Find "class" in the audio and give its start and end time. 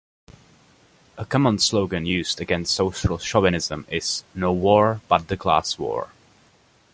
5.37-5.77